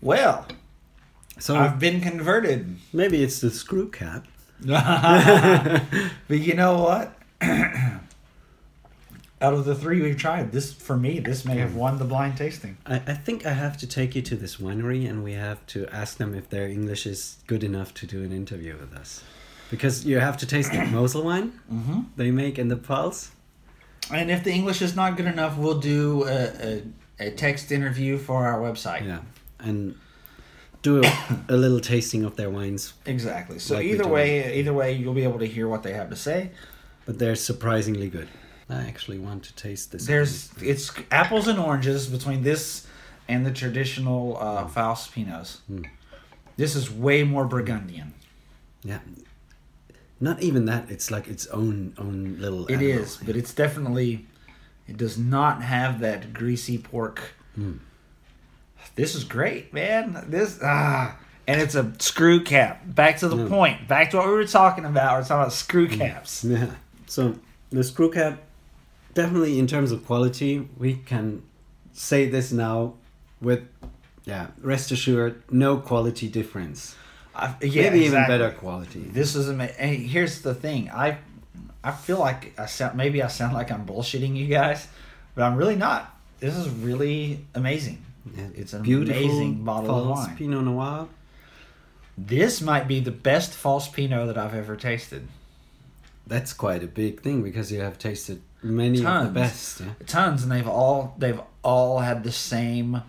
Well, 0.00 0.46
So 1.38 1.56
I've 1.56 1.78
been 1.80 2.00
converted. 2.00 2.76
maybe 2.92 3.22
it's 3.22 3.40
the 3.40 3.50
screw 3.50 3.90
cap. 3.90 4.26
but 4.64 5.82
you 6.28 6.54
know 6.54 6.78
what? 6.80 7.18
Out 9.40 9.52
of 9.52 9.64
the 9.64 9.74
three 9.74 10.00
we've 10.00 10.16
tried, 10.16 10.52
this 10.52 10.72
for 10.72 10.96
me, 10.96 11.18
this 11.20 11.44
may 11.44 11.56
have 11.58 11.74
won 11.74 11.98
the 11.98 12.04
blind 12.04 12.36
tasting. 12.36 12.76
I, 12.86 12.96
I 12.96 13.14
think 13.14 13.44
I 13.44 13.52
have 13.52 13.76
to 13.78 13.86
take 13.86 14.14
you 14.14 14.22
to 14.22 14.36
this 14.36 14.56
winery 14.56 15.08
and 15.08 15.22
we 15.22 15.32
have 15.32 15.64
to 15.68 15.86
ask 15.88 16.16
them 16.16 16.34
if 16.34 16.48
their 16.48 16.66
English 16.68 17.04
is 17.06 17.36
good 17.46 17.62
enough 17.64 17.92
to 17.94 18.06
do 18.06 18.22
an 18.22 18.32
interview 18.32 18.76
with 18.78 18.94
us. 18.94 19.22
Because 19.70 20.06
you 20.06 20.18
have 20.20 20.36
to 20.38 20.46
taste 20.46 20.72
the 20.72 20.78
Mosel 20.92 21.24
wine 21.24 21.52
Mm-hmm. 21.72 22.00
they 22.16 22.30
make 22.30 22.58
in 22.58 22.68
the 22.68 22.76
Pfalz. 22.76 23.30
And 24.12 24.30
if 24.30 24.44
the 24.44 24.52
English 24.52 24.80
is 24.82 24.94
not 24.94 25.16
good 25.16 25.26
enough, 25.26 25.56
we'll 25.58 25.80
do 25.80 26.24
a, 26.24 26.82
a, 27.18 27.26
a 27.26 27.30
text 27.32 27.72
interview 27.72 28.18
for 28.18 28.46
our 28.46 28.60
website. 28.60 29.04
Yeah. 29.06 29.20
And 29.58 29.96
do 30.82 31.02
a, 31.02 31.12
a 31.48 31.56
little 31.56 31.80
tasting 31.80 32.22
of 32.24 32.36
their 32.36 32.50
wines. 32.50 32.94
Exactly. 33.06 33.58
So 33.58 33.74
Like 33.76 33.86
either 33.86 34.06
way, 34.06 34.58
either 34.58 34.72
way, 34.72 34.92
you'll 34.92 35.14
be 35.14 35.24
able 35.24 35.38
to 35.40 35.46
hear 35.46 35.66
what 35.68 35.82
they 35.82 35.92
have 35.92 36.08
to 36.10 36.16
say. 36.16 36.50
But 37.06 37.18
they're 37.18 37.34
surprisingly 37.36 38.08
good. 38.08 38.28
I 38.68 38.82
actually 38.86 39.18
want 39.18 39.42
to 39.44 39.54
taste 39.54 39.92
this. 39.92 40.06
There's 40.06 40.50
it's 40.62 40.92
apples 41.10 41.48
and 41.48 41.58
oranges 41.58 42.06
between 42.06 42.42
this 42.42 42.86
and 43.28 43.44
the 43.44 43.50
traditional 43.50 44.38
uh, 44.40 44.66
Faust 44.66 45.12
Pinots. 45.14 45.58
Mm. 45.70 45.86
This 46.56 46.74
is 46.76 46.90
way 46.90 47.24
more 47.24 47.44
Burgundian. 47.46 48.14
Yeah. 48.82 49.00
Not 50.20 50.42
even 50.42 50.64
that. 50.66 50.90
It's 50.90 51.10
like 51.10 51.28
its 51.28 51.46
own 51.48 51.94
own 51.98 52.36
little. 52.38 52.66
It 52.66 52.74
animal. 52.74 53.02
is, 53.02 53.16
but 53.18 53.36
it's 53.36 53.52
definitely. 53.52 54.26
It 54.86 54.96
does 54.98 55.16
not 55.18 55.62
have 55.62 56.00
that 56.00 56.32
greasy 56.32 56.78
pork. 56.78 57.32
Mm. 57.58 57.78
This 58.96 59.14
is 59.14 59.24
great, 59.24 59.72
man. 59.74 60.24
This 60.28 60.58
ah, 60.62 61.16
and 61.46 61.60
it's 61.60 61.74
a 61.74 61.92
screw 61.98 62.42
cap. 62.42 62.82
Back 62.86 63.18
to 63.18 63.28
the 63.28 63.36
Mm. 63.36 63.48
point. 63.48 63.88
Back 63.88 64.10
to 64.10 64.18
what 64.18 64.26
we 64.28 64.32
were 64.34 64.46
talking 64.46 64.84
about. 64.84 65.18
We're 65.18 65.22
talking 65.26 65.42
about 65.42 65.52
screw 65.52 65.88
caps. 65.88 66.44
Yeah. 66.44 66.70
So 67.06 67.34
the 67.70 67.82
screw 67.82 68.10
cap, 68.10 68.40
definitely 69.14 69.58
in 69.58 69.66
terms 69.66 69.92
of 69.92 70.06
quality, 70.06 70.68
we 70.76 70.94
can 70.94 71.42
say 71.92 72.28
this 72.28 72.52
now 72.52 72.94
with, 73.40 73.62
yeah, 74.24 74.48
rest 74.60 74.90
assured, 74.90 75.42
no 75.50 75.78
quality 75.78 76.28
difference. 76.28 76.96
I, 77.34 77.54
yeah, 77.62 77.90
Maybe 77.90 78.04
even 78.04 78.26
better 78.26 78.50
quality. 78.52 79.00
This 79.00 79.34
is 79.34 79.48
amazing. 79.48 79.76
And 79.78 79.96
here's 79.96 80.42
the 80.42 80.54
thing. 80.54 80.90
I 80.90 81.18
I 81.82 81.90
feel 81.92 82.18
like 82.18 82.58
I 82.58 82.66
sound 82.66 82.96
maybe 82.96 83.22
I 83.22 83.26
sound 83.26 83.54
like 83.54 83.70
I'm 83.72 83.84
bullshitting 83.84 84.36
you 84.36 84.46
guys, 84.46 84.86
but 85.34 85.42
I'm 85.42 85.56
really 85.56 85.76
not. 85.76 86.16
This 86.38 86.56
is 86.56 86.68
really 86.68 87.44
amazing. 87.54 88.04
Yeah, 88.36 88.46
It's 88.54 88.72
an 88.72 88.82
beautiful 88.82 89.22
amazing 89.22 89.64
bottle 89.64 89.96
of 89.96 90.08
wine. 90.08 90.36
Pinot 90.36 90.64
Noir. 90.64 91.08
This 92.16 92.60
might 92.62 92.86
be 92.86 93.00
the 93.00 93.10
best 93.10 93.52
Pfalz 93.52 93.92
Pinot 93.92 94.28
that 94.28 94.38
I've 94.38 94.54
ever 94.54 94.76
tasted. 94.76 95.26
That's 96.26 96.52
quite 96.52 96.82
a 96.82 96.86
big 96.86 97.20
thing 97.20 97.42
because 97.42 97.70
you 97.70 97.80
have 97.80 97.98
tasted 97.98 98.40
many 98.62 99.04
of 99.04 99.24
the 99.24 99.30
best. 99.30 99.80
Yeah. 99.80 99.86
Tons, 100.06 100.42
and 100.42 100.50
they've 100.50 100.68
all 100.68 101.14
they've 101.18 101.40
all 101.62 101.98
had 101.98 102.24
the 102.24 102.32
same 102.32 103.02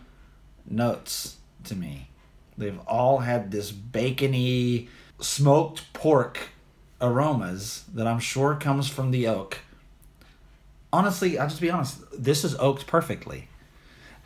notes 0.69 1.37
to 1.65 1.75
me. 1.75 2.09
They've 2.57 2.79
all 2.87 3.19
had 3.19 3.51
this 3.51 3.71
bacony 3.71 4.89
smoked 5.19 5.93
pork 5.93 6.49
aromas 7.01 7.85
that 7.93 8.07
I'm 8.07 8.19
sure 8.19 8.55
comes 8.55 8.89
from 8.89 9.11
the 9.11 9.27
oak. 9.27 9.59
Honestly, 10.91 11.37
I'll 11.37 11.49
just 11.49 11.61
be 11.61 11.69
honest. 11.69 11.99
This 12.17 12.43
is 12.43 12.55
oaked 12.55 12.87
perfectly, 12.87 13.47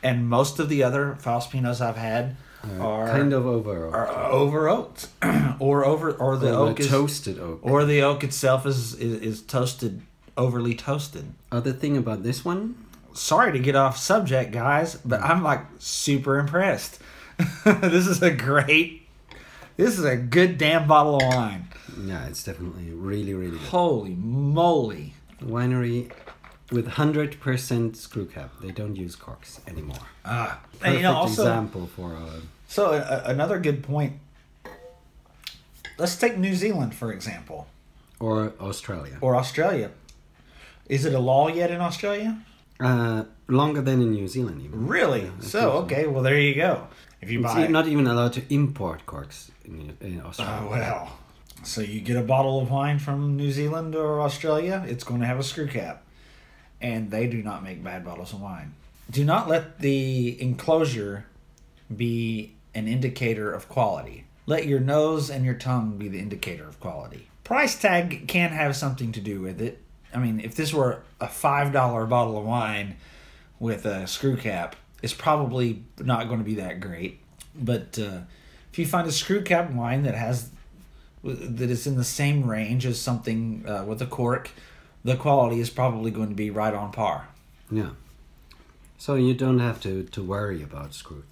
and 0.02 0.28
most 0.28 0.58
of 0.58 0.68
the 0.68 0.82
other 0.82 1.16
Pinots 1.20 1.80
I've 1.80 1.96
had 1.96 2.36
Uh, 2.62 2.82
are 2.84 3.08
kind 3.08 3.32
of 3.32 3.46
over. 3.46 3.88
are 3.88 4.08
over 4.30 4.68
oaked, 4.68 5.08
or 5.58 5.84
over 5.84 6.12
or 6.12 6.36
the 6.36 6.54
or 6.54 6.68
oak 6.68 6.80
is 6.80 6.88
toasted 6.88 7.38
oak. 7.38 7.60
or 7.62 7.84
the 7.84 8.02
oak 8.02 8.22
itself 8.22 8.66
is, 8.66 8.94
is 8.94 9.20
is 9.20 9.42
toasted 9.42 10.02
overly 10.36 10.74
toasted. 10.74 11.32
Other 11.50 11.72
thing 11.72 11.96
about 11.96 12.22
this 12.22 12.44
one, 12.44 12.76
Sorry 13.12 13.52
to 13.52 13.58
get 13.58 13.74
off 13.74 13.96
subject, 13.96 14.52
guys, 14.52 14.94
but 15.04 15.20
I'm 15.20 15.42
like 15.42 15.64
super 15.78 16.38
impressed. 16.38 17.00
this 17.64 18.06
is 18.06 18.22
a 18.22 18.30
great. 18.30 19.08
This 19.76 19.98
is 19.98 20.04
a 20.04 20.16
good 20.16 20.58
damn 20.58 20.86
bottle 20.86 21.16
of 21.16 21.22
wine. 21.22 21.68
yeah, 22.04 22.26
it's 22.26 22.44
definitely 22.44 22.90
really, 22.92 23.34
really 23.34 23.58
good. 23.58 23.68
Holy 23.68 24.14
moly! 24.14 25.14
Winery 25.42 26.12
with 26.70 26.86
100% 26.88 27.96
screw 27.96 28.26
cap. 28.26 28.50
They 28.60 28.70
don't 28.70 28.96
use 28.96 29.16
corks 29.16 29.60
anymore. 29.66 29.98
Ah, 30.24 30.60
and 30.72 30.80
Perfect 30.80 30.96
you 30.96 31.02
know 31.02 31.14
also. 31.14 31.42
example 31.42 31.86
for 31.96 32.14
uh, 32.14 32.40
So 32.68 32.92
a, 32.92 33.22
another 33.26 33.58
good 33.58 33.82
point. 33.82 34.14
Let's 35.98 36.16
take 36.16 36.38
New 36.38 36.54
Zealand 36.54 36.94
for 36.94 37.12
example, 37.12 37.66
or 38.18 38.52
Australia. 38.60 39.18
or 39.20 39.36
Australia. 39.36 39.90
Is 40.88 41.04
it 41.04 41.14
a 41.14 41.18
law 41.18 41.48
yet 41.48 41.70
in 41.70 41.80
Australia? 41.80 42.38
Uh, 42.80 43.24
longer 43.48 43.82
than 43.82 44.00
in 44.00 44.12
New 44.12 44.26
Zealand, 44.26 44.62
even. 44.62 44.86
Really? 44.86 45.24
Yeah, 45.24 45.30
so 45.40 45.70
okay, 45.82 46.06
well 46.06 46.22
there 46.22 46.38
you 46.40 46.54
go. 46.54 46.86
If 47.20 47.30
you 47.30 47.40
It's 47.44 47.52
buy 47.54 47.66
not 47.66 47.86
even 47.86 48.06
allowed 48.06 48.32
to 48.34 48.42
import 48.54 49.04
corks 49.04 49.50
in, 49.64 49.96
in 50.00 50.22
Australia. 50.22 50.60
Oh 50.62 50.70
well. 50.70 51.18
So 51.62 51.82
you 51.82 52.00
get 52.00 52.16
a 52.16 52.22
bottle 52.22 52.60
of 52.62 52.70
wine 52.70 52.98
from 52.98 53.36
New 53.36 53.50
Zealand 53.52 53.94
or 53.94 54.22
Australia, 54.22 54.82
it's 54.88 55.04
going 55.04 55.20
to 55.20 55.26
have 55.26 55.38
a 55.38 55.42
screw 55.42 55.66
cap. 55.66 56.02
And 56.80 57.10
they 57.10 57.26
do 57.26 57.42
not 57.42 57.62
make 57.62 57.84
bad 57.84 58.04
bottles 58.04 58.32
of 58.32 58.40
wine. 58.40 58.74
Do 59.10 59.24
not 59.24 59.48
let 59.48 59.80
the 59.80 60.40
enclosure 60.40 61.26
be 61.94 62.54
an 62.74 62.88
indicator 62.88 63.52
of 63.52 63.68
quality. 63.68 64.24
Let 64.46 64.66
your 64.66 64.80
nose 64.80 65.30
and 65.30 65.44
your 65.44 65.54
tongue 65.54 65.98
be 65.98 66.08
the 66.08 66.18
indicator 66.18 66.66
of 66.66 66.80
quality. 66.80 67.28
Price 67.44 67.80
tag 67.80 68.28
can 68.28 68.50
have 68.50 68.76
something 68.76 69.12
to 69.12 69.20
do 69.20 69.40
with 69.40 69.60
it. 69.60 69.82
I 70.14 70.18
mean, 70.18 70.40
if 70.40 70.54
this 70.54 70.72
were 70.72 71.02
a 71.20 71.26
$5 71.26 71.72
bottle 72.08 72.38
of 72.38 72.44
wine 72.44 72.96
with 73.58 73.84
a 73.84 74.06
screw 74.06 74.36
cap, 74.36 74.76
it's 75.02 75.14
probably 75.14 75.84
not 75.98 76.28
going 76.28 76.38
to 76.38 76.44
be 76.44 76.56
that 76.56 76.80
great. 76.80 77.20
But 77.54 77.98
uh, 77.98 78.20
if 78.72 78.78
you 78.78 78.86
find 78.86 79.06
a 79.06 79.12
screw 79.12 79.42
cap 79.42 79.70
wine 79.70 80.02
that 80.04 80.14
has 80.14 80.50
that 81.22 81.70
is 81.70 81.86
in 81.86 81.96
the 81.96 82.04
same 82.04 82.48
range 82.48 82.86
as 82.86 82.98
something 82.98 83.64
uh, 83.68 83.84
with 83.86 84.00
a 84.00 84.06
cork, 84.06 84.50
the 85.04 85.16
quality 85.16 85.60
is 85.60 85.70
probably 85.70 86.10
going 86.10 86.28
to 86.28 86.34
be 86.34 86.50
right 86.50 86.74
on 86.74 86.92
par. 86.92 87.28
Yeah. 87.70 87.90
So 88.98 89.14
you 89.14 89.34
don't 89.34 89.60
have 89.60 89.80
to, 89.82 90.04
to 90.04 90.22
worry 90.22 90.62
about 90.62 90.94
screw 90.94 91.24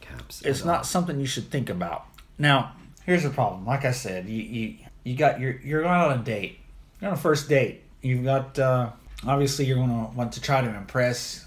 caps. 0.00 0.42
It's 0.42 0.64
not 0.64 0.78
all. 0.78 0.84
something 0.84 1.20
you 1.20 1.26
should 1.26 1.50
think 1.50 1.70
about. 1.70 2.06
Now, 2.38 2.72
here's 3.06 3.22
the 3.22 3.30
problem. 3.30 3.64
Like 3.64 3.84
I 3.84 3.92
said, 3.92 4.28
you 4.28 4.42
you, 4.42 4.76
you 5.04 5.16
got 5.16 5.40
your 5.40 5.60
you're 5.60 5.82
going 5.82 5.94
on 5.94 6.18
a 6.18 6.22
date. 6.22 6.58
You're 7.00 7.10
on 7.10 7.16
a 7.16 7.20
first 7.20 7.48
date. 7.48 7.82
You've 8.00 8.24
got 8.24 8.58
uh, 8.58 8.90
obviously 9.26 9.66
you're 9.66 9.76
going 9.76 9.90
to 9.90 10.16
want 10.16 10.32
to 10.32 10.40
try 10.40 10.60
to 10.60 10.76
impress. 10.76 11.46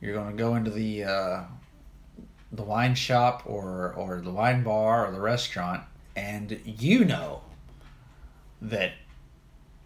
You're 0.00 0.14
going 0.14 0.30
to 0.30 0.36
go 0.36 0.56
into 0.56 0.70
the 0.70 1.04
uh, 1.04 1.42
the 2.52 2.62
wine 2.62 2.94
shop 2.94 3.42
or 3.46 3.94
or 3.94 4.20
the 4.20 4.32
wine 4.32 4.62
bar 4.62 5.06
or 5.06 5.12
the 5.12 5.20
restaurant, 5.20 5.82
and 6.16 6.58
you 6.64 7.04
know 7.04 7.42
that 8.62 8.92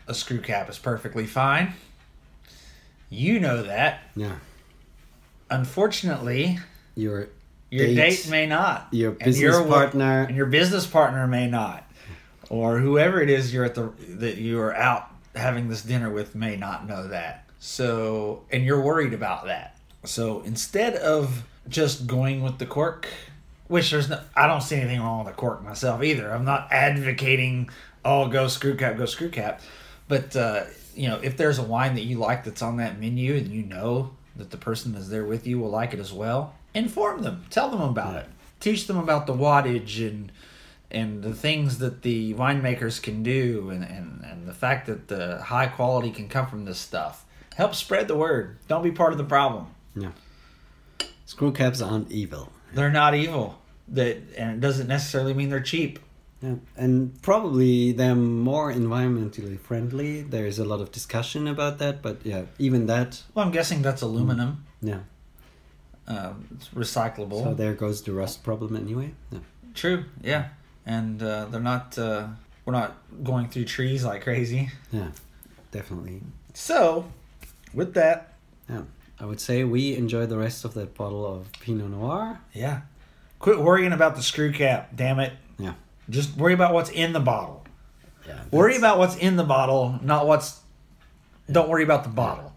a 0.06 0.14
screw 0.14 0.40
cap 0.40 0.68
is 0.68 0.78
perfectly 0.78 1.26
fine. 1.26 1.74
You 3.10 3.38
know 3.40 3.62
that. 3.62 4.00
Yeah. 4.16 4.36
Unfortunately, 5.50 6.58
Your 6.94 7.28
your 7.70 7.86
Date. 7.86 7.94
date 7.96 8.28
may 8.30 8.46
not. 8.46 8.88
Your 8.92 9.12
business 9.12 9.38
your 9.38 9.64
partner- 9.66 10.24
and 10.28 10.36
your 10.36 10.46
business 10.46 10.86
partner 10.86 11.26
may 11.26 11.46
not. 11.48 11.84
or 12.50 12.78
whoever 12.78 13.20
it 13.20 13.30
is 13.30 13.52
you're 13.54 13.64
at 13.64 13.74
the 13.74 13.90
that 14.08 14.36
you 14.36 14.60
are 14.60 14.74
out 14.76 15.08
having 15.34 15.68
this 15.68 15.82
dinner 15.82 16.10
with 16.10 16.34
may 16.34 16.56
not 16.56 16.86
know 16.86 17.08
that. 17.08 17.44
So, 17.58 18.42
and 18.52 18.64
you're 18.64 18.80
worried 18.80 19.14
about 19.14 19.46
that. 19.46 19.76
So 20.04 20.42
instead 20.42 20.94
of 20.96 21.44
just 21.68 22.06
going 22.06 22.42
with 22.42 22.58
the 22.58 22.66
cork, 22.66 23.08
which 23.68 23.90
there's 23.90 24.08
no, 24.10 24.20
I 24.36 24.46
don't 24.46 24.60
see 24.60 24.76
anything 24.76 25.00
wrong 25.00 25.24
with 25.24 25.34
the 25.34 25.40
cork 25.40 25.64
myself 25.64 26.02
either. 26.02 26.30
I'm 26.32 26.44
not 26.44 26.68
advocating, 26.70 27.70
oh, 28.04 28.28
go 28.28 28.46
screw 28.48 28.76
cap, 28.76 28.98
go 28.98 29.06
screw 29.06 29.30
cap. 29.30 29.62
But, 30.08 30.36
uh, 30.36 30.64
you 30.94 31.08
know, 31.08 31.18
if 31.22 31.36
there's 31.36 31.58
a 31.58 31.62
wine 31.62 31.94
that 31.94 32.02
you 32.02 32.18
like 32.18 32.44
that's 32.44 32.62
on 32.62 32.76
that 32.76 33.00
menu 33.00 33.34
and 33.34 33.48
you 33.48 33.62
know 33.62 34.12
that 34.36 34.50
the 34.50 34.56
person 34.56 34.92
that's 34.92 35.08
there 35.08 35.24
with 35.24 35.46
you 35.46 35.58
will 35.58 35.70
like 35.70 35.94
it 35.94 36.00
as 36.00 36.12
well, 36.12 36.54
inform 36.74 37.22
them, 37.22 37.44
tell 37.50 37.70
them 37.70 37.80
about 37.80 38.16
it, 38.16 38.26
teach 38.60 38.86
them 38.86 38.98
about 38.98 39.26
the 39.26 39.32
wadding 39.32 39.86
and 39.98 40.32
and 40.90 41.22
the 41.24 41.34
things 41.34 41.78
that 41.78 42.02
the 42.02 42.34
winemakers 42.34 43.02
can 43.02 43.22
do 43.24 43.68
and, 43.70 43.82
and, 43.82 44.24
and 44.24 44.46
the 44.46 44.54
fact 44.54 44.86
that 44.86 45.08
the 45.08 45.42
high 45.42 45.66
quality 45.66 46.10
can 46.10 46.28
come 46.28 46.46
from 46.46 46.64
this 46.64 46.78
stuff. 46.78 47.24
Help 47.56 47.74
spread 47.74 48.06
the 48.06 48.16
word. 48.16 48.58
Don't 48.68 48.84
be 48.84 48.92
part 48.92 49.10
of 49.10 49.18
the 49.18 49.24
problem. 49.24 49.66
Yeah. 49.96 50.10
Screw 51.26 51.52
caps 51.52 51.80
aren't 51.80 52.12
evil. 52.12 52.52
They're 52.74 52.90
not 52.90 53.14
evil. 53.14 53.60
That 53.88 54.18
and 54.36 54.52
it 54.52 54.60
doesn't 54.60 54.86
necessarily 54.86 55.34
mean 55.34 55.50
they're 55.50 55.60
cheap. 55.60 55.98
Yeah. 56.44 56.56
And 56.76 56.94
probably 57.22 57.92
they're 57.92 58.14
more 58.48 58.72
environmentally 58.72 59.58
friendly. 59.58 60.22
There's 60.22 60.58
a 60.58 60.64
lot 60.72 60.80
of 60.84 60.88
discussion 60.98 61.48
about 61.48 61.78
that, 61.78 62.02
but 62.02 62.16
yeah, 62.24 62.42
even 62.58 62.86
that, 62.86 63.22
Well, 63.34 63.44
I'm 63.46 63.52
guessing 63.52 63.80
that's 63.82 64.02
aluminum. 64.02 64.50
yeah. 64.82 65.00
Um, 66.06 66.46
it's 66.54 66.68
recyclable. 66.68 67.42
So 67.42 67.54
there 67.54 67.72
goes 67.72 68.02
the 68.02 68.12
rust 68.12 68.44
problem 68.44 68.76
anyway. 68.76 69.14
Yeah. 69.32 69.38
True. 69.74 70.04
Yeah. 70.22 70.48
And 70.84 71.22
uh, 71.22 71.46
they're 71.50 71.60
not. 71.74 71.96
Uh, 71.98 72.28
we're 72.66 72.74
not 72.74 72.90
going 73.22 73.48
through 73.48 73.64
trees 73.64 74.04
like 74.04 74.22
crazy. 74.22 74.70
Yeah. 74.92 75.08
Definitely. 75.70 76.20
So, 76.52 77.06
with 77.72 77.94
that, 77.94 78.34
Yeah. 78.68 78.82
I 79.20 79.24
would 79.26 79.40
say 79.40 79.64
we 79.64 79.96
enjoy 79.96 80.26
the 80.26 80.36
rest 80.36 80.64
of 80.66 80.74
that 80.74 80.94
bottle 80.94 81.24
of 81.24 81.50
Pinot 81.60 81.88
Noir. 81.90 82.40
yeah, 82.52 82.82
quit 83.38 83.60
worrying 83.60 83.92
about 83.92 84.16
the 84.16 84.22
screw 84.22 84.52
cap. 84.52 84.90
Damn 84.94 85.20
it. 85.20 85.32
Yeah. 85.58 85.74
Just 86.10 86.36
worry 86.36 86.52
about 86.52 86.74
what's 86.74 86.90
in 86.90 87.12
the 87.12 87.20
bottle. 87.20 87.64
Yeah. 88.26 88.40
Worry 88.50 88.76
about 88.76 88.98
what's 88.98 89.16
in 89.16 89.36
the 89.36 89.44
bottle, 89.44 89.98
not 90.02 90.26
what's. 90.26 90.60
Don't 91.50 91.68
worry 91.68 91.84
about 91.84 92.04
the 92.04 92.10
bottle. 92.10 92.52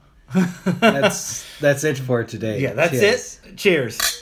that's 0.80 1.46
that's 1.60 1.84
it 1.84 1.98
for 1.98 2.24
today. 2.24 2.60
yeah, 2.62 2.74
that's 2.74 2.92
Cheers. 2.92 3.40
it. 3.46 3.58
Cheers. 3.58 4.17